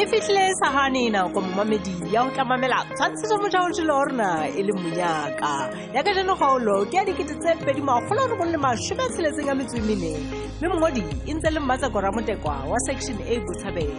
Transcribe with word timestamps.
e 0.00 0.06
fitlhe 0.06 0.44
sagane 0.58 1.10
nako 1.12 1.40
momamedi 1.46 1.94
ya 2.14 2.22
go 2.24 2.30
tlamamela 2.34 2.78
tshwantshetso 2.96 3.34
mojaotelo 3.42 3.92
o 4.00 4.04
rona 4.06 4.30
e 4.58 4.62
le 4.66 4.72
monyaka 4.72 5.52
yaka 5.94 6.14
jano 6.14 6.34
gaolo 6.40 6.76
ke 6.88 6.94
ya 6.96 7.04
dikete 7.04 7.34
tse 7.42 7.50
pedi 7.66 7.82
magolo 7.88 8.24
robong 8.32 8.48
le 8.52 8.58
masome 8.64 9.02
a 9.06 9.10
tsheletseng 9.12 9.50
a 9.52 9.54
metso 9.58 9.76
e 9.76 9.82
mene 9.88 10.10
mme 10.56 10.68
mongwadi 10.72 11.02
e 11.30 11.34
ntse 11.36 11.50
le 11.52 11.60
mmatsekora 11.60 12.08
motekwa 12.16 12.54
wa 12.72 12.78
section 12.88 13.18
a 13.28 13.34
botshabelo 13.44 13.96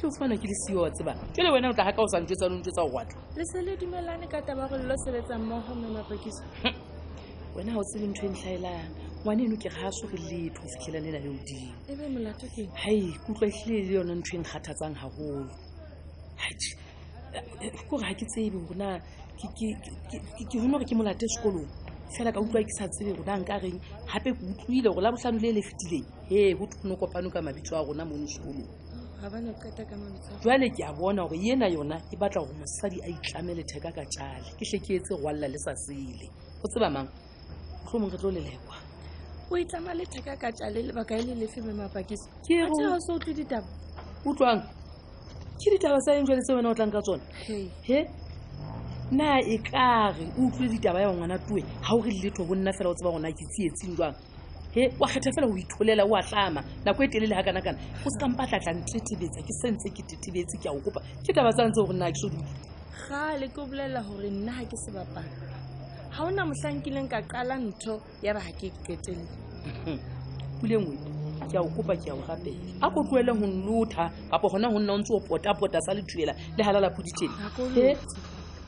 se 0.00 0.06
o 0.06 0.10
fana 0.16 0.36
ke 0.40 0.46
le 0.48 0.54
seo 0.64 0.82
wa 0.82 0.90
tseba 0.90 1.14
jele 1.36 1.50
wena 1.52 1.68
o 1.70 1.72
tla 1.74 1.84
gaka 1.84 2.00
o 2.02 2.08
sa 2.08 2.18
ntjwetsa 2.20 2.48
le 2.48 2.56
ntjwetsa 2.58 2.82
go 2.88 2.96
watla 2.96 3.20
le 3.36 3.44
se 3.52 3.60
le 3.62 3.76
dumelane 3.76 4.26
ka 4.32 4.40
taba 4.42 4.64
gore 4.68 4.82
lo 4.88 4.96
sebetsa 5.04 5.38
mmogo 5.38 5.74
mme 5.76 5.88
mapakiso 5.92 6.44
wena 7.54 7.72
ga 7.72 7.78
o 7.80 7.84
tsebe 7.84 8.06
ntho 8.08 8.24
e 8.26 8.28
ntlhaelang 8.32 8.88
ngwane 9.24 9.42
eno 9.44 9.56
ke 9.60 9.68
ga 9.68 9.82
a 9.86 9.90
sore 9.92 10.16
letho 10.30 10.60
go 10.64 10.68
fitlhela 10.72 11.00
le 11.04 11.10
na 11.12 11.18
le 11.20 11.28
odimo 11.36 11.72
ebe 11.92 12.04
molato 12.08 12.46
ke 12.56 12.62
hai 12.80 13.12
kutlwa 13.26 13.46
ehlile 13.52 13.80
le 13.88 13.92
yone 13.94 14.14
ntho 14.16 14.32
e 14.36 14.40
nkgathatsang 14.40 14.96
gagolo 14.96 15.44
ai 16.40 16.54
eh, 17.60 17.72
kore 17.88 18.00
ga 18.02 18.14
ke 18.16 18.24
tsebe 18.24 18.56
gorena 18.64 18.88
ke 19.36 19.46
gone 20.56 20.70
gore 20.80 20.84
ke 20.88 20.94
molate 20.96 21.26
sekolong 21.28 21.68
fela 22.16 22.32
ka 22.32 22.40
utlwa 22.40 22.64
ke 22.64 22.72
sa 22.72 22.88
tsebe 22.88 23.12
rona 23.20 23.36
nka 23.38 23.56
reng 23.60 23.76
gape 24.08 24.32
ke 24.32 24.42
utlwile 24.48 24.88
go 24.96 25.00
la 25.00 25.12
botlhano 25.12 25.36
le 25.44 25.48
e 25.48 25.52
le 25.52 25.62
fetileng 25.62 26.06
ee 26.32 26.54
go 26.56 26.64
thono 26.72 26.96
kopano 26.96 27.28
ka 27.28 27.42
mabitso 27.44 27.76
a 27.76 27.84
rona 27.84 28.04
mone 28.08 28.24
sekolong 28.24 28.79
jwale 30.44 30.70
ke 30.70 30.82
a 30.84 30.92
bona 30.92 31.22
gore 31.28 31.36
ena 31.52 31.68
yona 31.68 32.00
e 32.12 32.16
batla 32.16 32.40
gore 32.42 32.54
mosadi 32.58 33.00
a 33.04 33.08
itlamele 33.08 33.62
theka 33.66 33.92
ka 33.94 34.04
tjale 34.06 34.48
ke 34.56 34.64
tleke 34.64 34.94
etse 34.96 35.14
gwalela 35.20 35.48
le 35.48 35.58
sa 35.58 35.74
sele 35.76 36.30
go 36.62 36.68
tseba 36.68 36.88
mang 36.90 37.08
tlho 37.86 37.98
mongwe 38.00 38.16
re 38.16 38.18
tlo 38.18 38.30
lelekwa 38.30 38.76
o 39.50 39.54
itlama 39.58 39.94
le 39.94 40.04
theka 40.06 40.36
ka 40.40 40.52
tjale 40.52 40.82
lebaka 40.82 41.18
e 41.18 41.22
le 41.22 41.34
lefeme 41.34 41.72
mapakisoo 41.72 43.18
tlwe 43.20 43.34
ditaba 43.34 43.66
utlwang 44.24 44.62
ke 45.60 45.70
ditaba 45.70 46.00
sa 46.00 46.14
eng 46.14 46.26
jwale 46.26 46.42
se 46.42 46.54
wena 46.54 46.70
o 46.70 46.74
tlang 46.74 46.92
ka 46.92 47.00
tsone 47.02 47.22
he 47.82 48.08
na 49.10 49.38
e 49.40 49.58
kare 49.58 50.32
o 50.38 50.46
utlwile 50.48 50.72
ditaba 50.72 51.00
ya 51.00 51.12
ngwana 51.12 51.38
tue 51.44 51.60
ga 51.60 51.92
o 51.94 52.00
re 52.00 52.10
letho 52.24 52.44
go 52.44 52.54
nna 52.54 52.72
fela 52.72 52.88
o 52.90 52.94
tseba 52.94 53.10
gona 53.12 53.28
ke 53.28 53.44
tsietseng 53.52 53.96
jwang 53.96 54.16
he 54.72 54.88
wa 55.00 55.08
kgetha 55.08 55.32
fela 55.32 55.46
go 55.48 55.56
itholela 55.56 56.04
o 56.04 56.16
atlama 56.16 56.62
nako 56.84 57.02
e 57.04 57.08
telele 57.08 57.34
ga 57.34 57.42
kanakana 57.42 57.78
go 58.02 58.10
se 58.10 58.18
kampatlatla 58.20 58.72
ntetebetsa 58.72 59.42
ke 59.42 59.52
sentse 59.62 59.90
ke 59.90 60.02
tetebetse 60.06 60.58
ke 60.62 60.68
a 60.68 60.70
o 60.72 60.78
kopa 60.80 61.00
ke 61.26 61.32
taba 61.34 61.50
tsantse 61.52 61.80
gore 61.82 61.96
nna 61.98 62.06
ke 62.10 62.16
sod 62.16 62.32
ga 63.10 63.34
le 63.38 63.46
ke 63.50 63.58
o 63.58 63.66
bolelela 63.66 64.02
gore 64.06 64.30
nna 64.30 64.52
ga 64.52 64.64
ke 64.70 64.76
sebapana 64.86 65.34
ga 66.14 66.22
o 66.22 66.30
na 66.30 66.46
motlhankileng 66.46 67.10
ka 67.10 67.18
qala 67.26 67.58
ntho 67.58 67.98
ya 68.22 68.34
ba 68.34 68.40
ga 68.46 68.52
ke 68.54 68.70
ketelele 68.86 69.26
e 69.90 69.98
kule 70.62 70.76
ngwe 70.78 70.94
ke 71.50 71.56
a 71.58 71.62
o 71.66 71.68
kopa 71.74 71.94
ke 71.98 72.10
a 72.14 72.14
o 72.14 72.22
gapele 72.22 72.54
a 72.80 72.90
ko 72.90 73.02
tloele 73.02 73.32
go 73.34 73.46
nlotha 73.46 74.06
kapa 74.30 74.46
gona 74.48 74.70
go 74.70 74.78
nna 74.78 74.92
o 74.92 74.98
ntse 75.02 75.12
o 75.18 75.20
potapota 75.20 75.82
sa 75.82 75.98
lethuela 75.98 76.32
le 76.56 76.62
galalaphoditele 76.62 77.96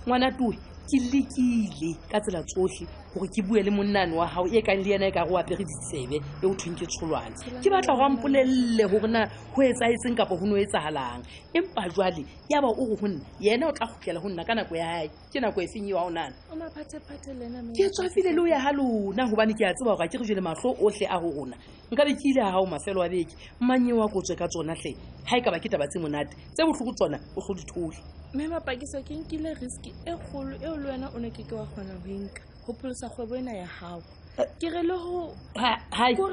ngwana 0.07 0.33
tue 0.35 0.59
ke 0.89 0.99
lekile 0.99 1.95
ka 2.11 2.19
tsela 2.21 2.43
tsotlhe 2.43 2.87
gore 3.15 3.29
ke 3.31 3.41
bue 3.47 3.63
le 3.63 3.71
monnane 3.71 4.15
wa 4.15 4.27
gago 4.27 4.49
e 4.51 4.63
kang 4.63 4.81
le 4.83 4.91
yena 4.91 5.07
e 5.07 5.11
kare 5.13 5.31
o 5.31 5.37
apere 5.39 5.65
ditsebe 5.65 6.17
e 6.43 6.47
o 6.47 6.55
thweng 6.55 6.75
ke 6.75 6.87
tsholwane 6.87 7.35
ke 7.63 7.71
batla 7.71 7.95
go 7.97 8.03
ampolelele 8.03 8.85
gorena 8.91 9.27
go 9.55 9.63
e 9.63 9.73
tsaetseng 9.73 10.17
kapa 10.17 10.37
go 10.37 10.47
ne 10.47 10.53
o 10.53 10.57
e 10.59 10.67
tsagalang 10.67 11.23
empa 11.55 11.87
jale 11.95 12.25
ya 12.51 12.61
ba 12.63 12.69
o 12.69 12.83
re 12.89 12.95
go 12.97 13.07
nna 13.07 13.23
yena 13.41 13.69
o 13.71 13.73
tla 13.73 13.87
gopela 13.87 14.21
go 14.21 14.29
nna 14.29 14.45
ka 14.45 14.55
nako 14.55 14.75
ya 14.77 14.89
ae 15.03 15.09
ke 15.31 15.39
nako 15.41 15.61
e 15.63 15.67
seng 15.69 15.89
ewa 15.89 16.03
o 16.03 16.11
nana 16.11 16.35
ke 16.51 17.89
tswafile 17.93 18.35
le 18.35 18.43
o 18.43 18.47
ya 18.47 18.59
ga 18.59 18.73
lona 18.73 19.29
gobane 19.31 19.55
ke 19.55 19.63
a 19.65 19.75
tseba 19.75 19.95
gore 19.97 20.09
ke 20.09 20.19
re 20.19 20.27
jele 20.27 20.41
matlho 20.43 20.75
otlhe 20.83 21.07
a 21.07 21.17
go 21.21 21.31
rona 21.31 21.57
nka 21.95 22.03
be 22.05 22.13
ke 22.19 22.27
ile 22.35 22.43
gagago 22.43 22.67
mafelo 22.67 23.01
wa 23.01 23.09
beke 23.09 23.35
mannye 23.63 23.93
wa 23.93 24.09
kotswe 24.11 24.35
ka 24.37 24.49
tsona 24.49 24.75
tle 24.75 24.97
ga 25.31 25.37
e 25.39 25.41
ka 25.41 25.51
ba 25.51 25.61
ke 25.63 25.69
taba 25.71 25.87
tse 25.87 26.01
monate 26.03 26.35
tse 26.53 26.67
botlhoko 26.67 26.93
tsona 26.99 27.19
o 27.37 27.41
tlho 27.41 27.55
dithole 27.55 27.97
mme 28.35 28.49
mapakisa 28.49 29.03
ke 29.05 29.13
nkile 29.21 29.51
riski 29.61 29.91
e 30.05 30.13
kgolo 30.17 30.55
eo 30.67 30.75
le 30.83 30.87
wena 30.91 31.07
o 31.17 31.19
ne 31.23 31.31
ke 31.37 31.43
ke 31.49 31.55
wa 31.61 31.67
kgona 31.71 31.93
ho 32.03 32.09
enka 32.19 32.43
ho 32.67 32.71
pholosa 32.79 33.07
kgwebo 33.13 33.35
ena 33.41 33.53
ya 33.63 33.67
hao 33.77 34.01
eh, 34.41 34.49
ke 34.61 34.67
re 34.71 34.83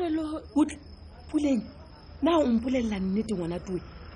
le 0.09 0.23
puleng 1.29 1.61
na 2.23 2.31
o 2.41 2.47
nnete 2.47 3.33
ngwana 3.35 3.57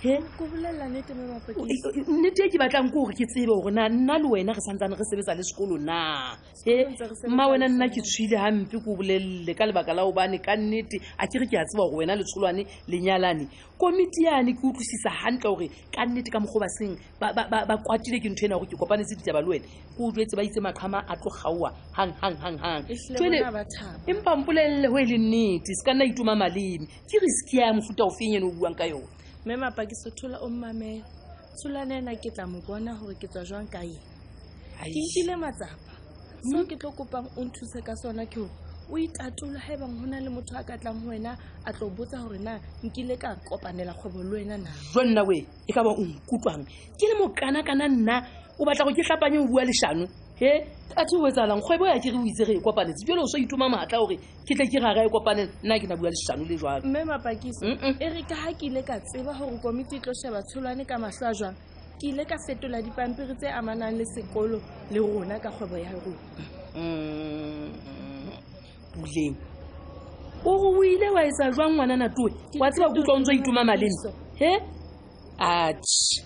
nnete 0.04 2.44
e 2.44 2.50
ke 2.52 2.60
batlang 2.60 2.92
ke 2.92 2.94
gore 2.94 3.16
ke 3.16 3.24
tsebe 3.24 3.48
gore 3.56 3.72
na 3.72 3.88
nna 3.88 4.20
le 4.20 4.28
wena 4.28 4.52
re 4.52 4.60
santsane 4.60 5.00
re 5.00 5.06
sebetsa 5.08 5.32
le 5.34 5.42
sekolo 5.48 5.78
na 5.80 6.36
e 6.68 6.86
mma 7.32 7.48
wena 7.48 7.68
nna 7.72 7.88
ke 7.90 8.02
tshwile 8.04 8.30
gampe 8.36 8.78
ke 8.78 8.78
o 8.84 8.96
bolelele 9.00 9.54
ka 9.56 9.64
lebaka 9.66 9.94
la 9.96 10.04
obane 10.04 10.38
ka 10.44 10.56
nnete 10.60 11.00
a 11.18 11.24
ke 11.28 11.40
re 11.40 11.48
ke 11.48 11.56
a 11.56 11.64
tseba 11.66 11.84
gore 11.88 12.00
wena 12.04 12.16
letsholwane 12.20 12.68
lenyalane 12.92 13.48
komiti 13.80 14.24
yane 14.28 14.52
ke 14.54 14.60
utlwisisa 14.68 15.10
gantle 15.24 15.48
gore 15.56 15.68
ka 15.96 16.04
nnete 16.06 16.28
ka 16.32 16.40
mokgo 16.44 16.60
baseng 16.60 16.98
ba 17.24 17.78
kwatile 17.80 18.20
ke 18.20 18.28
ntho 18.30 18.44
ena 18.46 18.58
gore 18.60 18.68
ke 18.76 18.76
kopanetse 18.76 19.16
ditaba 19.24 19.40
le 19.42 19.48
wena 19.56 19.66
ko 19.96 20.12
jetse 20.12 20.36
ba 20.36 20.44
itse 20.44 20.60
maqhama 20.60 21.00
a 21.08 21.16
tlo 21.16 21.32
gaua 21.32 21.72
hanghanghanghang 21.96 22.84
empampolelele 24.12 24.88
go 24.92 24.98
e 25.00 25.06
le 25.08 25.16
nnete 25.18 25.72
se 25.76 25.84
ka 25.88 25.94
nna 25.96 26.04
itoma 26.12 26.36
malemi 26.36 26.88
ke 27.08 27.20
riski 27.24 27.58
ya 27.64 27.72
mofuta 27.74 28.04
o 28.04 28.10
fenyene 28.20 28.44
o 28.52 28.52
buang 28.52 28.76
ka 28.76 28.84
yone 28.86 29.23
mme 29.46 29.56
mapaki 29.58 29.96
sethola 29.96 30.40
o 30.40 30.50
mmamela 30.50 31.04
tsholana 31.56 31.96
ena 32.00 32.16
ke 32.16 32.30
tla 32.32 32.48
mo 32.48 32.60
bona 32.66 32.96
gore 32.96 33.16
ke 33.20 33.28
tswa 33.28 33.44
jwang 33.44 33.68
ka 33.68 33.80
ena 33.84 34.00
ke 34.80 35.00
nkile 35.04 35.36
matsapa 35.36 35.94
so 36.48 36.64
ke 36.64 36.76
tlo 36.80 36.92
kopang 36.96 37.28
o 37.36 37.42
nthuse 37.44 37.84
ka 37.84 37.94
sona 38.00 38.24
ke 38.26 38.40
gore 38.40 38.56
o 38.88 38.96
itatola 38.96 39.60
ga 39.60 39.74
ebang 39.76 40.00
go 40.00 40.06
na 40.08 40.20
le 40.24 40.30
motho 40.32 40.56
hmm? 40.56 40.64
a 40.64 40.64
ka 40.64 40.78
tlang 40.80 40.96
go 41.04 41.10
wena 41.12 41.36
a 41.68 41.74
tlo 41.76 41.90
botsa 41.92 42.24
gore 42.24 42.40
na 42.40 42.56
nkile 42.84 43.16
ka 43.20 43.36
kopanela 43.50 43.92
kgwebo 44.00 44.24
le 44.24 44.32
wena 44.40 44.58
na 44.58 44.72
jwa 44.94 45.04
nna 45.04 45.22
we 45.28 45.38
e 45.68 45.72
ka 45.76 45.84
ba 45.84 45.92
o 45.92 46.00
nkutlwang 46.02 46.64
ke 46.96 47.06
le 47.12 47.16
mokanakana 47.20 47.88
nna 47.92 48.16
o 48.58 48.64
batla 48.64 48.86
go 48.88 48.96
ke 48.96 49.04
tlapanye 49.04 49.44
o 49.44 49.48
bua 49.48 49.68
leshano 49.68 50.08
e 50.44 50.66
kathe 50.96 51.18
o 51.22 51.28
etsalang 51.28 51.62
kgwebo 51.62 51.88
ya 51.88 52.00
kere 52.00 52.18
o 52.18 52.26
itse 52.26 52.44
re 52.46 52.56
e 52.56 52.60
kopanetse 52.60 53.06
jelo 53.08 53.24
o 53.24 53.28
sa 53.28 53.38
itoma 53.40 53.70
maatla 53.70 53.98
gore 54.00 54.18
ke 54.46 54.54
tle 54.56 54.68
ke 54.68 54.80
rara 54.80 55.04
e 55.06 55.10
kopanela 55.10 55.50
nna 55.64 55.80
ke 55.80 55.88
na 55.88 55.96
bua 55.96 56.10
lesano 56.10 56.44
le 56.44 56.58
jalo 56.58 56.84
mme 56.84 57.04
mapakiso 57.06 57.66
e 57.66 58.10
re 58.12 58.24
ka 58.28 58.36
ga 58.36 58.52
ke 58.54 58.66
ile 58.68 58.84
ka 58.84 59.00
tseba 59.00 59.32
gore 59.34 59.58
komiti 59.64 59.96
e 59.96 60.00
tlo 60.00 60.12
sheba 60.14 60.44
tsholwane 60.44 60.86
ka 60.86 61.00
masa 61.00 61.32
jang 61.34 61.56
ke 62.00 62.08
ile 62.12 62.26
ka 62.26 62.36
fetola 62.48 62.82
dipampiri 62.82 63.36
tse 63.40 63.48
amanang 63.56 63.96
le 63.96 64.04
sekolo 64.06 64.60
le 64.92 65.00
rona 65.00 65.40
ka 65.40 65.50
kgwebo 65.50 65.78
ya 65.80 65.92
rona 65.92 66.14
buleng 69.00 69.36
ore 70.46 70.78
o 70.78 70.84
ile 70.84 71.10
wa 71.10 71.24
etsa 71.26 71.52
jwang 71.56 71.74
ngwanana 71.74 72.10
toe 72.12 72.32
wa 72.60 72.70
tseba 72.72 72.90
kutlwa 72.92 73.16
o 73.16 73.20
ntse 73.20 73.32
o 73.32 73.36
itoma 73.36 73.64
malene 73.64 74.12
he 74.36 74.52
ach 75.40 76.22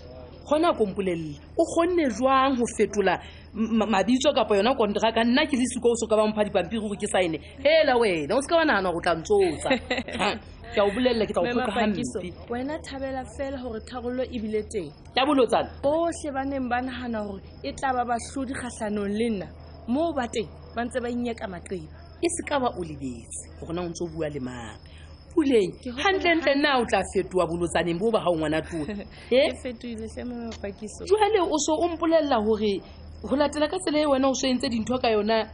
gona 0.49 0.73
kompolelela 0.73 1.37
o 1.57 1.63
kgonne 1.65 2.09
jwang 2.17 2.55
go 2.57 2.65
fetola 2.77 3.21
mabitso 3.57 4.33
kapa 4.35 4.55
yona 4.57 4.75
kontraka 4.75 5.23
nna 5.23 5.45
ke 5.49 5.57
lesi 5.57 5.79
ko 5.81 5.89
o 5.89 5.95
soka 5.97 6.15
bampha 6.15 6.43
dipampiri 6.45 6.79
gore 6.79 6.95
ke 7.01 7.07
saene 7.09 7.39
fela 7.61 7.97
wena 7.97 8.35
o 8.37 8.41
seka 8.41 8.55
ba 8.57 8.65
naana 8.69 8.91
go 8.93 9.01
tlantsotsa 9.01 9.69
ke 10.73 10.77
a 10.77 10.83
o 10.85 10.89
bolelela 10.93 11.25
ke 11.25 11.33
tlaoaewena 11.33 12.77
thabela 12.85 13.23
fela 13.37 13.57
gore 13.57 13.79
tharololo 13.89 14.23
ebile 14.29 14.61
teng 14.69 14.91
ka 15.15 15.25
bolotsana 15.25 15.69
botlhe 15.81 16.29
ba 16.31 16.43
neng 16.45 16.69
ba 16.69 16.81
nagana 16.85 17.23
gore 17.25 17.41
e 17.63 17.71
tla 17.73 17.89
ba 17.93 18.05
batlhodi 18.05 18.53
kgatlhanong 18.53 19.09
le 19.19 19.27
nna 19.29 19.47
moo 19.87 20.13
ba 20.13 20.27
teng 20.27 20.47
ba 20.75 20.85
ntse 20.85 21.01
ba 21.01 21.09
nnye 21.09 21.33
ka 21.33 21.47
maqeba 21.49 21.87
e 22.21 22.27
se 22.29 22.43
ka 22.47 22.59
ba 22.61 22.69
o 22.77 22.81
lebetse 22.83 23.49
gore 23.59 23.73
na 23.73 23.81
o 23.81 23.89
ntse 23.89 24.03
o 24.05 24.07
bua 24.13 24.29
le 24.29 24.39
mang 24.39 24.77
puleng 25.33 25.71
gantlentle 26.05 26.53
nna 26.55 26.77
o 26.77 26.85
tla 26.85 27.01
fetoa 27.09 27.47
bolotsaneng 27.49 27.97
bo 27.97 28.05
eh? 28.05 28.09
o 28.13 28.13
ba 28.13 28.19
ga 28.21 28.29
o 28.29 28.35
ngwana 28.37 28.61
tuo 28.61 28.85
jale 31.09 31.39
o 31.41 31.57
se 31.57 31.71
o 31.73 31.87
mpolelela 31.89 32.37
gore 32.45 32.81
go 33.23 33.35
latela 33.35 33.69
ka 33.69 33.77
tsela 33.79 33.99
e 33.99 34.05
wena 34.05 34.27
o 34.29 34.33
swentse 34.33 34.69
dintho 34.69 34.97
ka 35.01 35.09
yona 35.09 35.49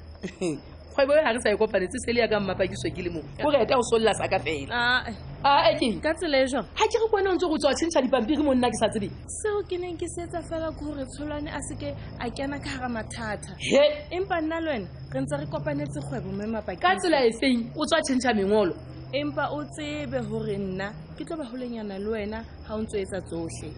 kgwebo 0.94 1.14
e 1.16 1.24
ga 1.24 1.32
re 1.32 1.40
sa 1.42 1.50
e 1.50 1.56
kopanetse 1.58 1.98
se 2.06 2.14
le 2.14 2.20
ya 2.20 2.28
ka 2.28 2.40
mmapakiswa 2.40 2.90
ke 2.94 3.02
le 3.02 3.10
mo 3.10 3.22
o 3.40 3.50
reta 3.50 3.78
o 3.80 3.84
solola 3.84 4.14
sa 4.14 4.28
ka 4.28 4.38
fela 4.40 5.02
e 5.42 5.96
ka 6.04 6.14
tsela 6.14 6.38
e 6.44 6.46
jang 6.46 6.68
ga 6.76 6.86
ke 6.86 6.98
re 7.00 7.08
kwone 7.10 7.30
o 7.32 7.34
ntse 7.34 7.48
go 7.48 7.58
tswa 7.58 7.74
tšhentšha 7.74 8.02
dipampiri 8.04 8.44
mo 8.44 8.54
nna 8.54 8.68
ke 8.68 8.78
sa 8.78 8.88
tsebeng 8.92 9.16
seo 9.42 9.64
ke 9.64 9.78
neng 9.80 9.96
ke 9.98 10.06
setsa 10.12 10.44
fela 10.50 10.70
ke 10.76 10.84
gore 10.86 11.06
tsholwane 11.08 11.50
a 11.50 11.60
seke 11.72 11.96
a 12.20 12.30
kena 12.36 12.60
ka 12.60 12.68
gara 12.78 12.90
mathata 12.90 13.56
he 13.58 13.84
empa 14.12 14.42
nna 14.44 14.60
le 14.60 14.70
wena 14.72 14.90
re 15.16 15.20
ntse 15.24 15.36
re 15.40 15.46
kopanetse 15.48 16.00
kgwebo 16.04 16.30
mo 16.36 16.44
mapakiso 16.46 16.84
ka 16.84 16.96
tsela 17.00 17.24
e 17.26 17.32
feng 17.40 17.72
o 17.80 17.88
tswa 17.88 18.00
tšhentšha 18.06 18.32
mengolo 18.36 18.76
empa 19.14 19.46
o 19.56 19.60
tsebe 19.70 20.20
gore 20.30 20.56
nna 20.58 20.88
ke 21.18 21.24
tlo 21.28 21.36
ba 21.38 21.46
golenyana 21.46 22.00
le 22.02 22.10
wena 22.10 22.40
ga 22.66 22.72
o 22.76 22.82
ntse 22.82 22.98
o 22.98 23.02
etsa 23.06 23.20
tsotlhe 23.30 23.70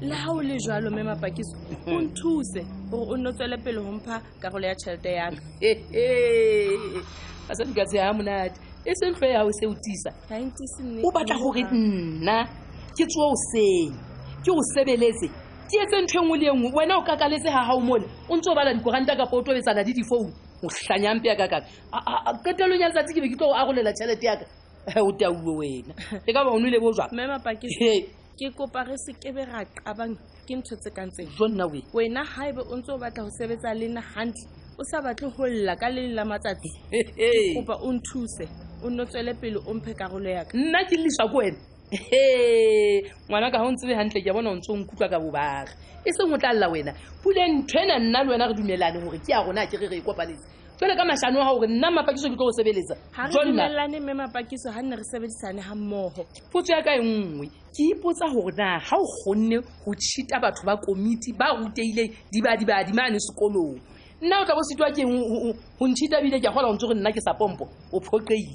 le 0.00 0.14
ga 0.14 0.30
o 0.30 0.38
le 0.40 0.54
jalo 0.62 0.90
mme 0.94 1.02
mapakiso 1.10 1.56
o 1.90 1.94
nthuse 2.06 2.60
gore 2.90 3.10
o 3.10 3.16
nne 3.18 3.28
o 3.28 3.32
tswele 3.34 3.56
pele 3.64 3.80
gompha 3.82 4.20
karolo 4.40 4.66
ya 4.66 4.74
tšhelete 4.78 5.10
yaka 5.10 5.36
basadikatse 7.48 7.96
ya 7.98 8.12
monate 8.14 8.60
e 8.86 8.94
sentlo 8.94 9.26
yao 9.28 9.50
se 9.58 9.66
o 9.66 9.74
tisa 9.74 10.10
e 10.30 11.02
o 11.06 11.10
batla 11.10 11.34
gore 11.38 11.62
nna 11.72 12.46
ke 12.94 13.04
tsoo 13.10 13.34
seng 13.50 13.90
ke 14.44 14.50
o 14.54 14.60
sebeletse 14.70 15.26
ke 15.66 15.82
etse 15.82 15.96
ntho 15.98 16.22
e 16.22 16.22
nngwe 16.22 16.38
le 16.38 16.46
e 16.46 16.54
nngwe 16.54 16.70
wena 16.78 16.94
o 16.98 17.02
kakaletse 17.02 17.50
ga 17.50 17.66
gao 17.66 17.80
mole 17.80 18.06
o 18.30 18.36
ntse 18.38 18.50
o 18.50 18.54
bala 18.54 18.70
dikoranta 18.74 19.16
kapa 19.18 19.34
o 19.36 19.42
tobetsana 19.42 19.82
le 19.82 19.92
difounu 19.98 20.30
o 20.62 20.68
tlhanyampe 20.70 21.26
ya 21.28 21.34
kakaka 21.36 21.66
ketelong 22.46 22.78
ya 22.80 22.90
tsatsi 22.94 23.14
ke 23.14 23.20
be 23.20 23.28
ke 23.34 23.36
tlo 23.36 23.50
go 23.50 23.54
arolela 23.54 23.90
tšhelete 23.90 24.22
yaka 24.26 24.46
Eh, 24.86 25.00
otaue 25.02 25.36
wena 25.42 25.94
e 26.26 26.32
ka 26.32 26.44
ba 26.44 26.50
o 26.54 26.58
nole 26.60 26.78
bo 26.78 26.92
ke 28.36 28.50
kopare 28.54 28.94
sekebe 29.04 29.42
ra 29.50 29.64
qabang 29.82 30.14
ke 30.46 30.54
ntho 30.54 30.74
tse 30.78 30.90
kang 30.94 31.10
tsenjonna 31.10 31.66
we 31.72 31.80
wena 31.96 32.22
ga 32.22 32.46
ebe 32.50 32.62
o 32.62 32.74
ntse 32.78 32.92
o 32.94 32.98
batla 32.98 33.24
go 33.24 33.30
sebetsa 33.38 33.74
le 33.80 33.88
na 33.88 34.00
gantle 34.12 34.44
o 34.78 34.82
sa 34.90 34.98
batle 35.02 35.28
go 35.34 35.44
lela 35.46 35.74
ka 35.82 35.88
le 35.90 36.02
la 36.16 36.22
matsatsi 36.24 36.68
kopa 37.56 37.74
o 37.86 37.92
nthuse 37.96 38.44
o 38.84 38.88
nne 38.90 39.06
tswele 39.06 39.32
pele 39.40 39.56
o 39.68 39.74
mphe 39.74 39.92
karolo 39.98 40.28
yaka 40.30 40.52
nna 40.54 40.78
ke 40.88 40.96
lesa 41.02 41.22
ko 41.32 41.38
wena 41.38 41.58
e 42.20 43.00
ngwana 43.26 43.50
ka 43.50 43.56
ga 43.58 43.64
o 43.66 43.70
ntse 43.72 43.86
be 43.88 43.94
gantle 43.98 44.20
ke 44.24 44.30
bona 44.34 44.50
o 44.52 44.54
ntse 44.58 44.68
o 44.72 44.76
nkutlwa 44.76 45.08
ka 45.14 45.18
bobagi 45.24 45.72
e 46.06 46.12
seng 46.14 46.30
o 46.30 46.36
tla 46.38 46.52
lela 46.52 46.68
wena 46.74 46.92
pule 47.24 47.40
ntho 47.54 47.78
e 47.82 47.86
na 47.88 47.96
nna 47.98 48.18
le 48.22 48.30
wena 48.36 48.46
re 48.52 48.54
dumelane 48.54 48.98
gore 49.02 49.18
ke 49.18 49.32
ya 49.32 49.42
rona 49.42 49.62
a 49.64 49.66
ke 49.66 49.76
re 49.80 49.88
re 49.88 49.96
e 49.96 50.04
kopaletse 50.06 50.44
jwale 50.78 50.96
ka 50.96 51.04
mashano 51.04 51.38
wa 51.40 51.44
ga 51.46 51.54
gore 51.54 51.68
nna 51.68 51.90
mapakiso 51.90 52.28
ke 52.28 52.36
tlo 52.36 52.44
go 52.44 52.52
sebeletsa 52.52 52.96
jonnaelane 53.30 54.00
mme 54.00 54.14
mapakiso 54.14 54.70
ga 54.72 54.82
nne 54.82 54.96
re 54.96 55.02
sebedisane 55.04 55.62
ga 55.62 55.74
mmogo 55.74 56.26
potso 56.52 56.72
ya 56.72 56.82
ka 56.82 56.94
e 56.94 57.00
nngwe 57.02 57.46
ke 57.72 57.82
ipotsa 57.92 58.28
gore 58.28 58.56
na 58.56 58.78
ga 58.78 58.96
o 58.96 59.04
kgonne 59.08 59.60
go 59.84 59.94
tšhita 59.94 60.40
batho 60.40 60.66
ba 60.66 60.76
komiti 60.76 61.32
ba 61.32 61.56
ruteile 61.56 62.12
dibadibadi 62.30 62.92
maane 62.92 63.18
sekolong 63.20 63.80
nna 64.20 64.40
o 64.40 64.44
tla 64.44 64.54
bo 64.54 64.62
sitwa 64.62 64.92
keng 64.92 65.16
go 65.78 65.86
ntšhita 65.88 66.20
ebile 66.20 66.40
ke 66.40 66.48
a 66.48 66.52
gola 66.52 66.68
go 66.68 66.74
ntse 66.74 66.86
gore 66.86 67.00
nna 67.00 67.12
ke 67.12 67.20
sa 67.24 67.32
pompo 67.32 67.64
o 67.92 68.00
phoqeile 68.00 68.52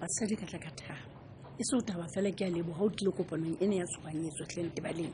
basadi 0.00 0.36
ka 0.36 0.44
tla 0.44 0.58
ka 0.60 0.70
thaba 0.76 1.19
e 1.60 1.62
se 1.62 1.76
o 1.76 1.80
taba 1.82 2.08
fela 2.14 2.32
ke 2.32 2.42
a 2.42 2.48
lebo 2.48 2.72
ga 2.72 2.84
o 2.84 2.88
tlile 2.88 3.12
kopanong 3.12 3.56
e 3.60 3.66
ne 3.68 3.76
ya 3.76 3.84
tshoganyetso 3.84 4.44
tlheng 4.48 4.72
tebaleng 4.72 5.12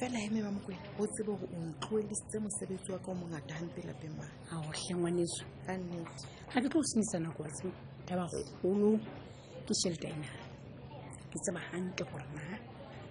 fela 0.00 0.16
eme 0.24 0.40
ba 0.40 0.48
mokwena 0.50 0.88
o 0.98 1.04
tsebe 1.06 1.32
gore 1.36 1.52
o 1.52 1.58
ntloelisitse 1.68 2.36
mosebetsi 2.40 2.88
wa 2.92 2.98
ka 3.04 3.10
o 3.12 3.14
mongata 3.20 3.54
gampe 3.60 3.80
lapeng 3.84 4.16
ma 4.16 4.24
a 4.48 4.56
o 4.56 4.72
tlhengwaneso 4.72 5.44
ka 5.66 5.76
nnete 5.76 6.24
ga 6.48 6.48
ke 6.48 6.60
tlo 6.64 6.68
go 6.72 6.82
senyisa 6.88 7.18
nako 7.20 7.42
wa 7.44 7.48
tse 7.52 7.68
taba 8.08 8.24
golo 8.64 8.90
ke 9.68 9.72
shelete 9.84 10.08
ena 10.16 10.28
ke 11.28 11.36
tseba 11.44 11.60
gantle 11.60 12.04
gore 12.08 12.26
na 12.32 12.42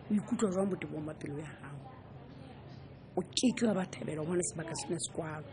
o 0.10 0.14
ikutlwa 0.18 0.50
jwang 0.58 0.70
botebong 0.74 1.06
ba 1.06 1.14
pelo 1.14 1.38
ya 1.38 1.52
gago 1.62 1.86
o 3.14 3.22
keke 3.38 3.64
wa 3.70 3.74
ba 3.78 3.86
thabela 3.86 4.22
o 4.22 4.26
bona 4.26 4.42
sebaka 4.50 4.74
sena 4.76 4.98
sekwalo 4.98 5.46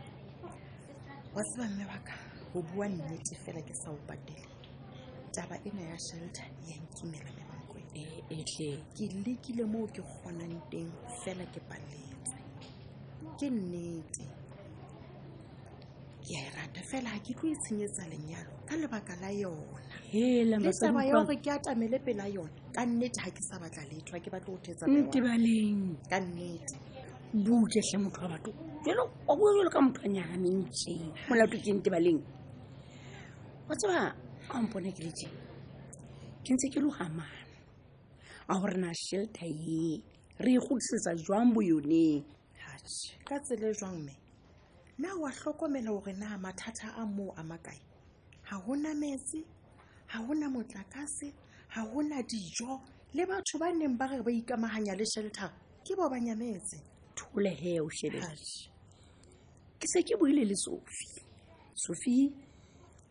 wa 1.37 1.41
tseba 1.45 1.69
mme 1.77 1.85
baka 1.85 2.17
go 2.51 2.59
bua 2.73 2.89
nnete 2.89 3.33
fela 3.45 3.61
ke 3.61 3.73
sa 3.85 3.93
o 3.93 3.99
patele 4.09 4.57
taba 5.33 5.55
ena 5.65 5.81
ya 5.81 5.97
shelter 6.07 6.45
ya 6.67 6.77
nkimela 6.83 7.29
lemakwe 7.37 7.81
ee 7.95 8.05
eh, 8.29 8.45
eh, 8.59 8.79
ke 8.97 9.05
lekile 9.25 9.63
moo 9.65 9.87
ke 9.87 10.01
kgonang 10.01 10.57
teng 10.71 10.89
fela 11.23 11.45
ke 11.53 11.59
paletse 11.69 12.37
ke 13.39 13.49
nnete 13.49 14.25
ke 16.25 16.33
a 16.35 16.41
e 16.49 16.49
rata 16.55 16.81
fela 16.91 17.09
ga 17.13 17.19
ke 17.21 17.33
tlo 17.37 17.49
itshenyetsa 17.53 18.07
lenyalo 18.11 18.53
ka 18.65 18.75
lebaka 18.81 19.15
la 19.21 19.29
yona 19.29 20.57
letaba 20.59 21.05
ya 21.05 21.13
gore 21.13 21.35
ke 21.37 21.49
atamele 21.51 21.97
pela 22.05 22.25
yona 22.27 22.49
ka 22.73 22.81
nnete 22.85 23.19
ga 23.23 23.29
ke 23.31 23.41
sa 23.41 23.59
batla 23.61 23.83
letho 23.85 24.11
ga 24.13 24.19
ke 24.19 24.29
batlo 24.33 24.53
go 24.53 24.59
thetsantebaleng 24.65 25.83
ka 26.09 26.17
nnete 26.19 26.75
buketlhe 27.45 27.97
motho 28.01 28.21
wa 28.25 28.29
batho 28.33 28.51
jalo 28.85 29.03
wa 29.27 29.33
bua 29.37 29.53
jalo 29.55 29.69
ka 29.69 29.79
motho 29.81 30.01
a 30.05 30.09
nyagameng 30.09 30.65
tse 30.73 30.93
molato 31.29 31.57
ke 31.61 31.69
ntebaleng 31.73 32.21
o 33.69 33.75
tseba 33.77 34.09
a 34.53 34.61
mpone 34.61 34.91
ke 34.93 35.03
le 35.05 35.11
ke 35.13 36.49
ntse 36.53 36.69
ke 36.73 36.79
logamana 36.81 37.25
a 38.49 38.57
gore 38.57 38.73
na 38.81 38.91
shelter 38.97 39.45
ye 39.45 40.01
re 40.39 40.53
e 40.57 40.57
godisetsa 40.63 41.13
jwang 41.23 41.53
boyoneng 41.53 42.25
ka 43.27 43.37
tsele 43.45 43.73
jwang 43.77 43.99
me 44.05 44.13
na 44.97 45.13
wa 45.21 45.29
tlhokomela 45.31 45.91
gore 45.93 46.13
na 46.17 46.37
mathata 46.37 46.89
a 46.97 47.05
moo 47.05 47.29
a 47.37 47.43
makae 47.43 47.77
ga 48.49 48.57
gona 48.65 48.93
metsi 48.97 49.45
ga 50.09 50.17
gona 50.25 50.49
motlakase 50.49 51.29
ga 51.73 51.85
gona 51.85 52.17
dijo 52.25 52.81
le 53.13 53.25
batho 53.25 53.59
ba 53.59 53.69
neng 53.71 53.97
ba 53.97 54.07
re 54.07 54.21
ba 54.23 54.31
ikamaganya 54.33 54.97
le 54.97 55.05
shelter 55.05 55.53
ke 55.85 55.93
bo 55.95 56.09
ba 56.09 56.17
thole 57.13 57.51
he 57.53 57.79
o 57.81 57.85
ke 57.87 59.85
se 59.87 59.99
ke 60.01 60.17
boile 60.17 60.41
le 60.47 60.55
sofi 60.55 61.21
sofi 61.75 62.33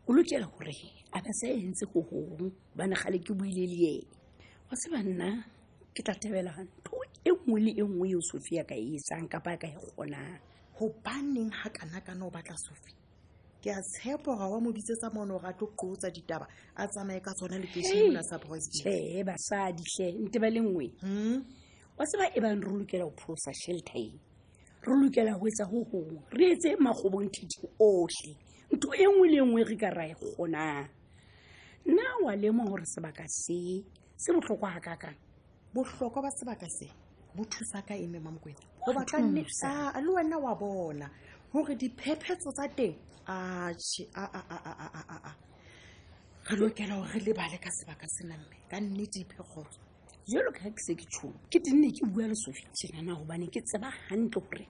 o 0.08 0.12
lokela 0.12 0.46
gore 0.50 0.97
a 1.18 1.22
ba 1.22 1.32
se 1.32 1.48
entse 1.52 1.84
go 1.92 2.00
gong 2.02 2.50
bane 2.76 2.94
gale 2.94 3.18
ke 3.20 3.32
buile 3.34 3.64
le 3.66 3.76
ene 3.90 4.06
wa 4.70 4.76
tseba 4.78 5.02
nna 5.02 5.28
ke 5.94 6.02
tla 6.04 6.14
tebela 6.14 6.50
ntho 6.62 6.96
e 7.24 7.30
nngwe 7.34 7.58
le 7.64 7.72
e 7.72 7.82
nngwe 7.84 8.06
eo 8.14 8.20
sophia 8.30 8.62
ka 8.64 8.74
e 8.78 8.84
etsang 8.96 9.26
kapa 9.28 9.56
ka 9.60 9.66
e 9.66 9.74
kgonang 9.76 10.34
gobaneng 10.78 11.50
ga 11.58 11.68
kanakana 11.74 12.22
o 12.26 12.30
batla 12.30 12.54
sophia 12.66 12.94
ke 13.62 13.70
a 13.74 13.82
tshepo 13.82 14.36
ga 14.38 14.46
wa 14.46 14.60
mo 14.62 14.70
bitsetsa 14.72 15.10
mono 15.14 15.38
ga 15.42 15.50
tlo 15.58 15.66
qotsa 15.74 16.10
ditaba 16.14 16.46
a 16.78 16.86
tsamaye 16.86 17.20
ka 17.20 17.34
tsona 17.34 17.58
lekešhena 17.58 18.22
sa 18.22 18.38
presidentšhe 18.38 19.24
basaditlhe 19.26 20.06
nte 20.22 20.38
ba 20.38 20.46
le 20.50 20.60
nngwe 20.60 20.86
hmm? 21.02 21.38
wa 21.98 22.04
tseba 22.06 22.30
e 22.30 22.38
bang 22.40 22.62
re 22.62 22.70
lokela 22.78 23.04
go 23.10 23.14
phosa 23.18 23.50
sheltime 23.58 24.14
re 24.86 24.94
lokela 25.02 25.34
go 25.34 25.46
etsa 25.50 25.66
go 25.66 25.82
gongwe 25.82 26.22
re 26.30 26.52
etse 26.54 26.76
magobong 26.78 27.26
thedi 27.34 27.66
otlhe 27.82 28.34
ntho 28.70 28.88
e 28.94 29.04
nngwe 29.10 29.26
le 29.32 29.38
e 29.42 29.46
nngwe 29.46 29.60
re 29.66 29.76
ka 29.82 29.88
ra 29.90 30.04
e 30.06 30.14
kgonang 30.14 30.86
nna 31.88 32.02
wa 32.26 32.36
lemo 32.36 32.64
gore 32.68 32.84
sebaka 32.84 33.24
se 33.28 33.82
se 34.16 34.32
botlhokwa 34.32 34.70
ga 34.74 34.80
kakang 34.80 35.16
botlhokwa 35.74 36.22
ba 36.22 36.30
sebaka 36.36 36.66
se 36.68 36.86
bo 37.34 37.44
thusa 37.44 37.80
ka 37.82 37.94
eme 37.94 38.20
mamokwena 38.20 38.60
goba 38.84 39.04
kanneaa 39.08 39.64
ah, 39.64 39.92
ah, 39.96 40.00
le 40.00 40.10
wena 40.12 40.36
wa 40.38 40.52
bona 40.54 41.08
gore 41.50 41.74
diphephetso 41.80 42.52
tsa 42.52 42.68
teng 42.76 42.92
ae 43.24 43.72
aa 44.20 45.34
re 46.44 46.56
lokela 46.60 46.98
gore 47.00 47.12
re 47.16 47.20
lebale 47.24 47.56
ka 47.58 47.70
sebaka 47.72 48.04
sena 48.06 48.36
mme 48.36 48.58
ka 48.68 48.76
nnete 48.80 49.20
iphegotso 49.24 49.80
jalo 50.28 50.52
ka 50.52 50.68
ke 50.68 50.80
se 50.84 50.92
ke 50.94 51.06
tshono 51.08 51.40
ke 51.48 51.56
tenne 51.60 51.88
ke 51.90 52.04
bua 52.06 52.28
le 52.28 52.34
sofi 52.36 52.68
tenana 52.76 53.14
gobane 53.16 53.48
ke 53.48 53.64
tseba 53.64 53.88
gantle 54.12 54.40
gore 54.44 54.68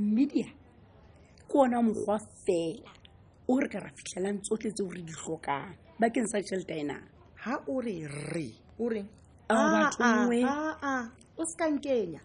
media 0.00 0.48
ke 1.44 1.52
ona 1.52 1.82
mokgwa 1.84 2.16
fela 2.48 2.96
o 3.48 3.60
re 3.60 3.68
ka 3.68 3.78
ra 3.84 3.92
fitlhelang 3.92 4.40
tsotlhe 4.40 4.72
tse 4.72 4.82
o 4.84 4.88
re 4.88 5.02
di 5.04 5.12
tlhokang 5.12 5.76
bakeng 6.00 6.24
sa 6.32 6.40
tšhelete 6.40 6.80
ena 6.80 6.96
ha 7.44 7.54
o 7.68 7.76
re 7.80 8.08
re 8.32 8.46
ore 8.80 9.04
o 11.36 11.42
se 11.44 11.56
kankenya 11.60 12.20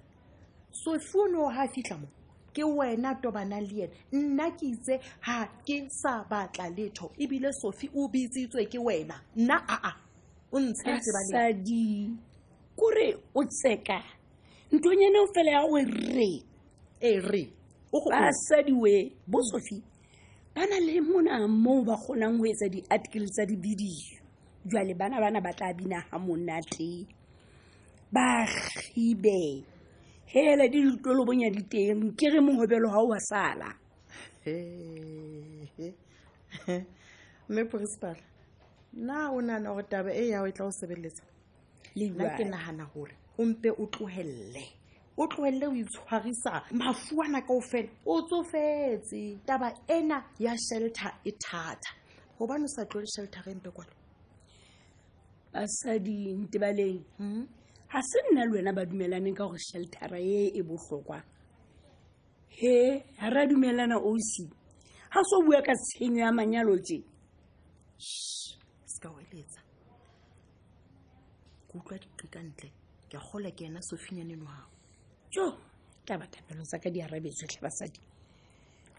sofuone 0.71 1.35
o 1.35 1.49
ha 1.51 1.67
fitlha 1.67 1.99
mo 1.99 2.07
ke 2.55 2.63
wena 2.63 3.19
tobana 3.19 3.59
le 3.59 3.67
ena 3.83 3.91
nna 4.15 4.47
ke 4.55 4.65
itse 4.71 4.93
ha 5.27 5.43
ke 5.67 5.83
sa 5.91 6.23
batla 6.23 6.69
letho 6.71 7.11
ebile 7.19 7.51
sofi 7.53 7.91
o 7.95 8.07
bitsitswe 8.07 8.63
ke 8.71 8.79
wena 8.79 9.19
nna 9.35 9.59
aa 9.67 9.75
ah, 9.75 9.87
ah, 9.91 9.95
o 10.51 10.57
ntshesadi 10.59 12.15
kore 12.79 13.11
o 13.35 13.43
tseka 13.43 13.99
ntonyana 14.71 15.17
e 15.19 15.21
o 15.23 15.27
fela 15.35 15.51
ya 15.51 15.61
o 15.67 15.75
e 15.79 15.83
re 15.83 16.31
e 17.01 17.11
re 17.19 17.43
basadi 17.91 18.71
we 18.71 19.11
bo 19.27 19.43
sofi 19.43 19.83
bana 20.55 20.79
le 20.87 21.01
mona 21.07 21.33
moo 21.63 21.81
ba 21.87 21.95
kgonang 22.01 22.37
ho 22.39 22.43
etsa 22.51 22.67
di-article 22.73 23.27
tsa 23.33 23.43
di 23.45 23.91
jwale 24.69 24.93
bana 25.01 25.17
bana 25.23 25.39
ba 25.45 25.51
tla 25.57 25.69
bina 25.79 25.97
ha 26.07 26.15
monate 26.25 26.89
ba 28.15 28.27
kgibe 28.77 29.39
hele 30.31 30.65
di 30.73 30.79
ditolobong 30.87 31.41
ya 31.45 31.49
diteng 31.57 31.99
ke 32.17 32.25
re 32.33 32.39
mohobelo 32.47 32.87
ha 32.93 32.99
o 33.03 33.07
wa 33.11 33.19
sala 33.31 33.67
mme 37.49 37.63
principal 37.73 38.15
na 39.07 39.15
o 39.35 39.41
nahana 39.47 39.69
gore 39.73 39.83
taba 39.91 40.11
e 40.21 40.31
yao 40.31 40.45
e 40.47 40.51
tla 40.55 40.65
o 40.65 40.71
sebeletsa 40.79 41.23
nna 41.99 42.25
ke 42.39 42.43
nagana 42.53 42.85
gore 42.95 43.13
o 43.39 43.43
mpe 43.51 43.69
o 43.69 43.83
tlogelele 43.93 44.65
o 45.17 45.27
tlwelele 45.27 45.67
o 45.67 45.75
itshwarisa 45.75 46.63
mafuana 46.71 47.41
kao 47.41 47.61
fela 47.61 47.89
o 48.05 48.21
tsofetse 48.21 49.39
taba 49.45 49.71
ena 49.87 50.23
ya 50.39 50.53
shelter 50.57 51.13
e 51.23 51.31
thata 51.31 51.95
gobane 52.37 52.65
o 52.65 52.67
sa 52.67 52.85
tlole 52.85 53.07
shelter 53.15 53.43
empe 53.49 53.69
kwale 53.71 53.91
basadi 55.53 56.35
ntebaleng 56.35 56.99
ga 56.99 57.23
hmm? 57.23 57.45
se 58.03 58.19
nna 58.31 58.45
le 58.45 58.51
wena 58.51 58.73
ba 58.73 58.85
dumelaneng 58.85 59.35
ka 59.35 59.45
gore 59.47 59.59
shelter-a 59.59 60.19
e 60.19 60.51
e 60.51 60.61
botlhokwa 60.63 61.23
he 62.49 62.99
ga 63.15 63.29
re 63.29 63.41
a 63.43 63.47
dumelana 63.47 63.95
osi 63.97 64.51
ga 65.13 65.23
se 65.23 65.35
o 65.37 65.41
bua 65.47 65.61
ka 65.63 65.71
tshenyo 65.79 66.23
ya 66.27 66.31
manyalo 66.31 66.75
tse 66.77 66.99
seka 68.85 69.09
oeletsa 69.15 69.61
ko 71.71 71.77
utlwa 71.79 71.97
diqi 72.03 72.27
ka 72.27 72.39
ntle 72.43 72.69
ke 73.09 73.15
a 73.17 73.21
gole 73.31 73.51
ke 73.55 73.63
ena 73.65 73.79
sofinyane 73.81 74.35
no 74.35 74.45
gago 74.45 74.74
jo 75.37 75.51
ka 76.07 76.15
bathapelo 76.17 76.63
tsa 76.65 76.77
ka 76.83 76.89
di 76.93 76.99
arabetsotlhe 77.05 77.59
basadi 77.65 77.99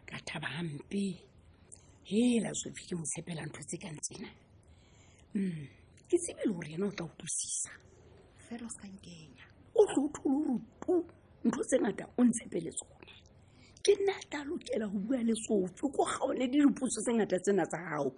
ka 0.08 0.16
thaba 0.28 0.48
gampe 0.56 1.02
fela 2.08 2.50
sofi 2.60 2.82
ke 2.88 2.94
motshepela 2.98 3.42
ntho 3.46 3.60
tse 3.68 3.76
kang 3.82 3.98
tsena 4.04 4.28
um 5.38 5.60
ke 6.08 6.16
tsebele 6.22 6.50
gore 6.56 6.68
yena 6.72 6.86
o 6.86 6.90
tla 6.96 7.06
utlwisisa 7.08 7.70
fero 8.44 8.66
sankenya 8.78 9.44
o 9.78 9.86
tlo 9.90 10.02
o 10.04 10.08
thole 10.12 10.36
gore 10.36 10.60
tu 10.80 10.92
ntho 11.48 11.60
tse 11.66 11.76
ngata 11.82 12.04
o 12.18 12.22
ntshepele 12.26 12.70
tsone 12.78 13.12
ke 13.84 13.92
nna 13.98 14.14
tla 14.30 14.40
lokela 14.48 14.86
go 14.92 14.98
bua 15.08 15.18
le 15.26 15.34
sofi 15.46 15.86
ko 15.94 16.00
gaone 16.10 16.44
di 16.52 16.58
dipotso 16.62 16.98
tse 17.02 17.12
ngata 17.16 17.36
tsena 17.44 17.64
tsa 17.70 17.78
gago 17.86 18.12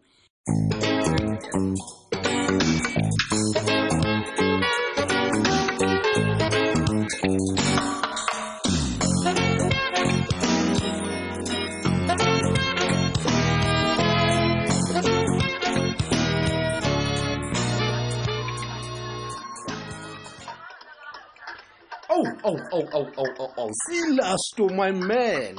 Oh, 22.71 22.83
oh, 22.93 23.09
oh, 23.57 23.71
silasto 23.87 24.69
my 24.77 24.93
man 24.93 25.57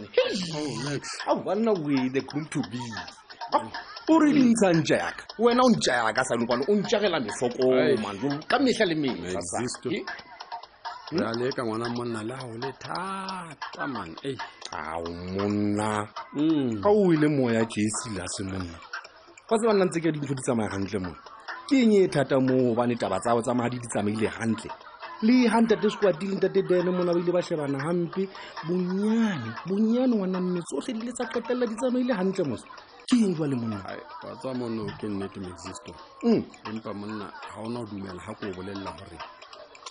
aana 1.28 1.74
wele 1.74 2.22
gon 2.22 2.46
to 2.50 2.62
be 2.70 2.80
o 4.10 4.20
re 4.20 4.32
dintshang 4.34 4.84
jaka 4.86 5.24
wena 5.40 5.62
o 5.66 5.70
njaka 5.70 6.24
sanokwane 6.26 6.66
o 6.70 6.76
njagela 6.76 7.18
lefokoma 7.20 8.40
ka 8.48 8.60
metlha 8.60 8.86
le 8.86 8.96
metlha 8.96 9.42
aleka 11.30 11.62
ngwana 11.66 11.90
monna 11.96 12.22
le 12.30 12.36
gao 12.38 12.56
le 12.62 12.70
thata 12.78 13.88
man 13.88 14.12
e 14.24 14.34
ao 14.72 15.06
monna 15.36 16.06
ga 16.34 16.42
mm. 16.42 16.84
o 16.86 17.14
ile 17.14 17.28
moya 17.28 17.66
jeselase 17.74 18.44
monna 18.44 18.78
kwa 19.48 19.58
se 19.58 19.68
ba 19.68 19.74
nna 19.74 19.86
ntse 19.86 20.00
ke 20.00 20.12
dintho 20.12 20.34
di 20.34 20.42
tsamaya 20.44 20.70
gantle 20.70 21.00
mo 21.00 21.14
ke 21.68 21.76
eng 21.82 21.94
e 21.94 22.08
thata 22.08 22.38
moo 22.40 22.72
obane 22.72 22.96
taba 23.02 23.18
tsa 23.20 23.34
o 23.36 23.42
tsamaya 23.42 23.70
di 23.70 23.80
di 23.80 23.88
tsamaile 23.88 24.28
gantle 24.38 24.72
le 25.22 25.48
ha 25.48 25.60
ntate 25.62 25.90
squadi 25.90 26.28
le 26.30 26.36
ntate 26.36 26.64
dene 26.64 26.90
mona 26.92 27.12
ba 27.12 27.20
ile 27.20 27.32
ba 27.32 27.42
shebana 27.42 27.78
hampe 27.84 28.22
bonyane 28.66 29.52
bonyane 29.68 30.14
ngwana 30.16 30.40
mme 30.42 30.60
tsohle 30.64 30.94
di 30.96 31.00
ile 31.04 31.12
tsa 31.12 31.26
qetella 31.28 31.66
di 31.68 31.76
tsamaile 31.76 32.14
hantle 32.16 32.44
mose 32.48 32.64
ke 33.08 33.16
eng 33.20 33.36
jwa 33.36 33.48
le 33.52 33.56
monna 33.60 33.76
wa 34.24 34.36
tsa 34.40 34.52
ke 35.00 35.08
nnete 35.12 35.40
mexisto 35.44 35.92
mm. 36.24 36.42
empa 36.72 36.92
monna 36.94 37.26
ga 37.52 37.60
ona 37.60 37.80
go 37.84 37.86
dumela 37.92 38.16
ga 38.24 38.32
ko 38.34 38.46
o 38.48 38.54
bolelela 38.56 38.92
gore 38.96 39.18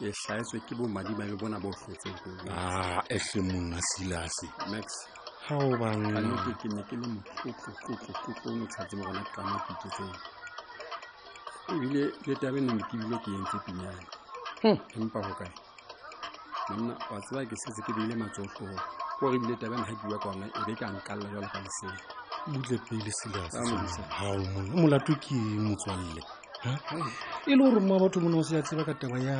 ke 0.00 0.08
tlhaetswe 0.12 0.58
ke 0.66 0.72
bomadi 0.78 1.12
ba 1.14 1.24
bona 1.36 1.60
bo 1.60 1.68
hletseng 1.76 2.16
a 2.48 2.56
ah, 2.56 3.04
ehle 3.12 3.38
monna 3.44 3.76
silase 3.92 4.48
max 4.72 4.86
ha 5.44 5.54
o 5.60 5.76
bannete 5.76 6.52
ke 6.60 6.66
ne 6.72 6.80
ke 6.88 6.96
le 6.96 7.04
motlotlotlotlotlotlo 7.06 8.48
motshwatsi 8.64 8.96
mo 8.96 9.04
gona 9.04 9.22
kama 9.36 9.58
pitso 9.66 9.88
ebile 11.68 12.02
le 12.24 12.34
tabeng 12.40 12.68
ne 12.72 12.80
ke 12.88 12.96
bile 12.96 13.16
ke 13.24 13.28
entse 13.30 13.58
pinyane 13.68 14.08
Hmm. 14.62 14.74
empa 14.98 15.20
go 15.22 15.34
kae 15.38 15.50
monna 16.70 16.94
wa 17.10 17.18
tseba 17.22 17.42
ke 17.48 17.54
setse 17.62 17.78
ke 17.86 17.92
beile 17.96 18.14
matsotlhogo 18.18 18.74
ko 19.18 19.24
re 19.30 19.36
ebile 19.38 19.54
tabena 19.60 19.84
ga 19.86 19.94
kiwa 20.00 20.18
kwona 20.22 20.46
e 20.50 20.60
be 20.66 20.72
ke 20.78 20.84
a 20.86 20.90
nkalela 20.94 21.28
jalo 21.32 21.46
ka 21.52 21.58
lesea 21.64 21.92
butle 22.52 22.78
pele 22.86 23.10
selegaao 23.18 23.78
ah, 24.18 24.34
molato 24.78 25.14
ke 25.22 25.34
motswalle 25.66 26.22
eh. 26.66 26.78
e 27.50 27.54
le 27.54 27.54
gore 27.62 27.78
mma 27.84 27.96
batho 28.02 28.18
mona 28.20 28.36
o 28.42 28.42
se 28.42 28.56
ya 28.58 28.62
tseba 28.66 28.82
ka 28.82 28.94
taba 29.00 29.18
ya 29.28 29.36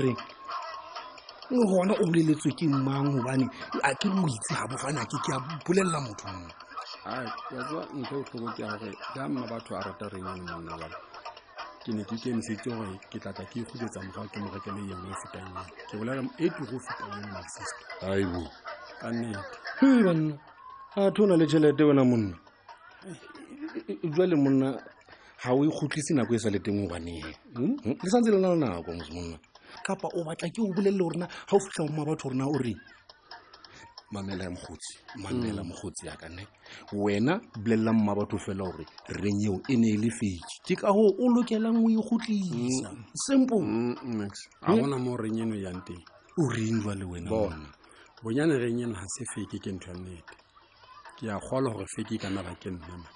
reng 0.00 0.18
e 0.18 1.54
le 1.54 1.64
gona 1.70 1.92
o 1.94 2.02
boleletswe 2.10 2.50
ke 2.58 2.66
mmang 2.66 3.14
gobane 3.14 3.46
a 3.86 3.90
ke 4.00 4.08
le 4.10 4.14
moitse 4.18 4.50
ga 4.50 4.66
bofane 4.66 4.98
ke 5.10 5.16
ke 5.24 5.30
a 5.30 5.38
bolelela 5.62 6.00
motho 6.02 6.26
mo 6.34 6.48
a 7.06 7.14
watsewa 7.22 7.82
ntho 8.02 8.14
e 8.18 8.18
o 8.20 8.24
tlhoko 8.26 8.50
ke 8.58 8.62
ya 8.66 8.74
gore 8.82 8.94
jamma 9.14 9.46
batho 9.46 9.78
a 9.78 9.80
rata 9.86 10.10
reng 10.10 10.26
ane 10.26 10.42
monna 10.50 10.74
jalo 10.74 10.98
ke 11.84 11.92
ne 11.92 12.02
ke 12.08 12.16
kemisetse 12.22 12.64
gore 12.70 12.96
ke 13.12 13.18
tlatla 13.20 13.44
ke 13.44 13.60
ikgutsetsa 13.60 14.00
morago 14.04 14.28
ke 14.32 14.38
mo 14.40 14.48
rekele 14.52 14.80
yengwe 14.88 15.10
e 15.12 15.16
fetang 15.20 15.46
eng 15.52 15.64
ke 15.88 15.94
bolela 16.00 16.22
e 16.40 16.46
turo 16.56 16.78
fetang 16.86 17.12
eng 17.20 17.36
aibo 18.08 18.42
ka 19.00 19.06
nnete 19.12 20.04
banna 20.04 20.32
a 20.96 21.02
tho 21.14 21.26
na 21.26 21.36
le 21.36 21.44
tšhelete 21.46 21.82
wena 21.84 22.04
monna 22.04 22.36
jwale 24.16 24.34
monna 24.44 24.68
ga 25.42 25.50
o 25.52 25.60
ikgotlise 25.64 26.16
nako 26.16 26.34
e 26.34 26.38
sa 26.38 26.48
le 26.50 26.58
teng 26.58 26.86
obaneng 26.88 27.20
hmm? 27.52 27.76
le 27.84 28.08
santse 28.08 28.32
le 28.32 28.40
na 28.40 28.48
le 28.54 28.58
nako 28.64 28.90
mose 28.96 29.36
kapa 29.84 30.08
o 30.16 30.24
batla 30.24 30.48
ke 30.48 30.60
o 30.64 30.72
bolelele 30.72 31.04
gorena 31.04 31.26
ga 31.28 31.52
o 31.56 31.60
fitlha 31.60 31.84
mo 31.84 31.92
mabatho 32.00 32.28
gorena 32.32 32.48
o 32.48 32.56
reng 32.56 32.80
mamela 34.10 34.50
mokgotsi 34.50 34.98
mm. 35.16 35.22
mamela 35.22 35.62
mokgotsi 35.64 36.06
yaka 36.06 36.28
ne 36.28 36.46
wena 36.92 37.40
bolelelang 37.62 38.02
mabatho 38.04 38.38
fela 38.38 38.64
gore 38.64 38.84
reng 39.08 39.38
eo 39.46 39.60
e 39.68 39.74
ne 39.76 39.88
e 39.94 39.96
le 39.96 40.10
fetse 40.10 40.60
ke 40.66 40.74
ka 40.76 40.88
go 40.92 41.08
o 41.18 41.24
lokelang 41.32 41.78
o 41.80 41.88
ikgotlisa 41.88 42.88
mm. 42.92 43.04
simple 43.14 43.56
ga 44.62 44.72
gona 44.76 44.96
mo 44.98 45.16
reng 45.16 45.38
eno 45.40 45.56
yang 45.56 45.80
teng 45.86 46.02
o 46.38 46.42
reng 46.52 46.84
le 47.00 47.04
wena 47.04 47.30
bona 47.30 47.68
bonyane 48.22 48.54
reng 48.58 48.80
eno 48.84 48.94
ga 48.94 49.06
se 49.08 49.24
feke 49.34 49.58
ke 49.62 49.70
ntho 49.72 49.90
ya 49.90 49.96
nnete 49.96 50.34
ke 51.18 51.24
a 51.32 51.38
kgola 51.40 51.70
gore 51.72 51.86
feke 51.96 52.14
e 52.14 52.18
ka 52.18 52.28
naba 52.30 52.54
ke 52.60 52.70
nnema 52.70 53.08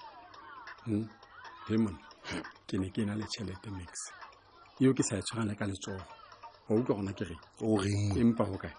lemon 1.69 1.95
hmm? 1.95 2.43
ke 2.65 2.75
ne 2.77 2.89
ke 2.89 3.05
na 3.05 3.13
le 3.15 3.25
tšhelete 3.29 3.69
max 3.69 3.93
eo 4.81 4.93
ke 4.93 5.03
sa 5.03 5.17
e 5.21 5.21
tshwarele 5.21 5.53
ka 5.55 5.65
letsogo 5.69 6.01
wa 6.69 6.73
utlwa 6.77 6.97
gona 6.97 7.13
ke 7.13 7.25
empa 8.19 8.45
go 8.45 8.57
kae 8.57 8.73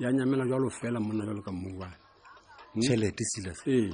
ya 0.00 0.12
nyamela 0.12 0.46
jalo 0.46 0.70
fela 0.70 1.00
monna 1.00 1.26
jalo 1.26 1.42
ka 1.42 1.52
mmuwane 1.52 1.94
hmm? 2.72 2.80
tšhelete 2.82 3.22
e 3.22 3.52
ee 3.76 3.92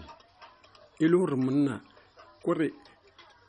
e 1.03 1.09
le 1.09 1.17
gore 1.19 1.35
monna 1.35 1.81
kore 2.45 2.71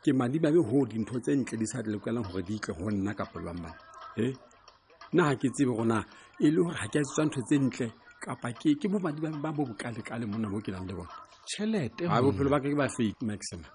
ke 0.01 0.11
madimabe 0.11 0.57
go 0.65 0.85
dintho 0.89 1.19
tse 1.21 1.35
ntle 1.37 1.57
di 1.57 1.67
sa 1.67 1.81
lekoelang 1.85 2.25
gore 2.25 2.41
di 2.43 2.55
itle 2.57 2.73
go 2.73 2.89
nna 2.89 3.13
kapa 3.13 3.31
pelwang 3.37 3.61
bane 3.61 3.75
e 4.17 4.33
nna 5.13 5.23
ga 5.29 5.35
ke 5.37 5.47
tsebe 5.53 5.71
gona 5.77 6.01
e 6.41 6.49
le 6.49 6.57
gore 6.57 6.73
ga 6.73 6.79
ke 6.89 6.97
a 6.97 7.03
tsetsa 7.03 7.21
ntho 7.29 7.41
tse 7.45 7.57
ntle 7.61 7.85
kapa 8.25 8.49
ke 8.53 8.73
ke 8.75 8.89
bo 8.89 8.97
madimabe 8.99 9.37
ba 9.37 9.53
bo 9.53 9.63
bokalekale 9.69 10.25
monna 10.25 10.49
mo 10.49 10.57
ke 10.57 10.71
nang 10.73 10.89
le 10.89 10.95
bona 10.97 11.13
tšhelete 11.45 12.09
ke 12.09 12.73
ba 12.75 12.89
fake 12.89 13.21
maxima 13.21 13.69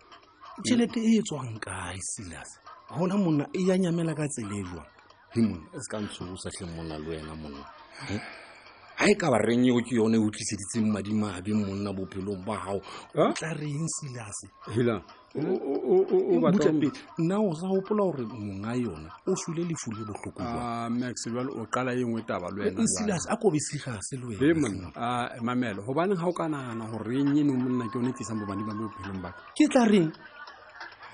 tšhelete 0.58 0.98
e 0.98 1.22
e 1.22 1.22
tswang 1.22 1.54
kae 1.62 2.02
silas 2.02 2.50
gona 2.90 3.14
monna 3.14 3.46
e 3.54 3.62
ya 3.62 3.78
nyamela 3.78 4.10
ka 4.10 4.26
tselelwa 4.26 4.82
le 5.38 5.40
monna 5.40 5.70
e 5.70 5.78
se 5.78 5.86
ka 5.86 6.02
ntsho 6.02 6.34
o 6.34 6.34
satlhe 6.34 6.66
monna 6.74 6.98
le 6.98 7.06
wena 7.06 7.34
monna 7.38 7.62
ga 8.98 9.04
e 9.10 9.14
ka 9.16 9.30
ba 9.30 9.38
reng 9.38 9.64
eo 9.66 9.80
ke 9.80 9.96
yone 9.96 10.16
e 10.16 10.20
utlwiseditseng 10.20 10.90
madimabe 10.92 11.52
monna 11.54 11.90
bophelong 11.92 12.44
ba 12.44 12.56
gago 12.64 12.78
o 13.16 13.32
tla 13.32 13.50
reng 13.56 13.86
selase 13.88 14.46
nna 17.18 17.36
o 17.40 17.50
sa 17.56 17.66
gopola 17.66 18.02
gore 18.12 18.24
monga 18.28 18.72
yona 18.76 19.10
o 19.26 19.34
sule 19.34 19.64
lefu 19.64 19.90
le 19.96 20.04
botlhokomax 20.04 21.16
ah, 21.26 21.44
o 21.60 21.66
qala 21.72 21.92
e 21.94 22.04
nngwe 22.04 22.22
a 23.28 23.36
kobe 23.36 23.58
segase 23.58 24.16
le 24.16 24.36
wenamamelo 24.36 25.80
ee, 25.80 25.82
ah, 25.82 25.86
gobaneng 25.86 26.18
ga 26.18 26.26
o 26.28 26.32
ka 26.32 26.46
nagana 26.48 26.86
gore 26.86 27.08
reng 27.08 27.36
eno 27.36 27.52
monna 27.56 27.88
ke 27.88 27.96
yone 27.98 28.12
tlisang 28.12 28.44
bobane 28.44 28.62
ba 28.64 28.74
bophelong 28.76 29.22
ba 29.24 29.30
ke 29.56 29.66
tla 29.72 29.84
reng 29.88 30.12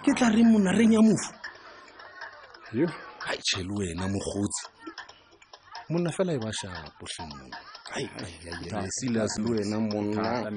ke 0.04 0.12
tla 0.16 0.28
reng 0.28 0.50
monna 0.50 0.72
reng 0.74 0.92
ya 0.92 1.00
mofu 1.00 1.30
hai 3.22 3.38
le 3.62 3.72
wena 3.74 4.08
mogotsi 4.10 4.77
munafela 5.90 6.32
e 6.32 6.38
ba 6.38 6.50
shapo 6.52 7.06
monna 9.88 10.52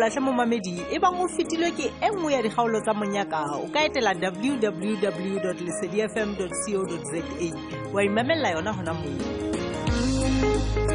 latlhe 0.00 0.20
mo 0.20 0.32
mamedi 0.32 0.82
e 0.84 0.96
bang 1.02 1.18
o 1.22 1.26
fetilwe 1.28 1.70
ke 1.76 1.86
e 1.96 2.06
nngwe 2.12 2.32
ya 2.32 2.42
dikgaolo 2.42 2.80
tsa 2.84 2.92
monyaka 2.94 3.38
o 3.64 3.68
ka 3.72 3.80
etela 3.86 4.12
www 4.20 5.52
lesedifm 5.66 6.28
co 6.36 6.44
za 6.44 6.50
wa 7.94 8.02
imamelela 8.04 8.48
yona 8.50 8.72
gona 8.76 8.92
moo 8.98 10.89